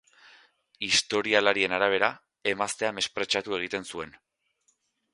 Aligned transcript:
Historialarien 0.87 1.77
arabera, 1.79 2.11
emaztea 2.55 2.93
mespretxatu 3.01 3.57
egiten 3.63 3.89
zuen. 3.95 4.21